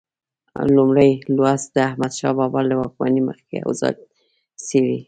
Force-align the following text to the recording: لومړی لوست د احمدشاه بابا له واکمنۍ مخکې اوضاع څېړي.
لومړی 0.75 1.09
لوست 1.35 1.67
د 1.73 1.77
احمدشاه 1.89 2.35
بابا 2.39 2.61
له 2.69 2.75
واکمنۍ 2.79 3.21
مخکې 3.29 3.55
اوضاع 3.67 3.91
څېړي. 4.67 4.99